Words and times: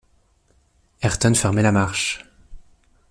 Ayrton 1.03 1.35
fermait 1.35 1.61
la 1.61 1.71
marche. 1.71 2.25